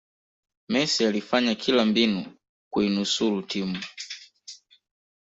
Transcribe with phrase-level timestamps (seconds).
[0.69, 2.37] messi alifanya kila mbinu
[2.69, 3.83] kuinusulu timu